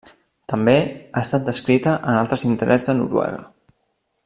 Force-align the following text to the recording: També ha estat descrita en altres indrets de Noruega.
També 0.53 0.73
ha 0.81 1.23
estat 1.27 1.45
descrita 1.51 1.95
en 1.99 2.17
altres 2.23 2.47
indrets 2.49 2.89
de 2.89 2.97
Noruega. 3.03 3.45